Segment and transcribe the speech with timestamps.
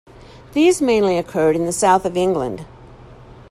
[0.53, 2.65] These mainly occurred in the south of England.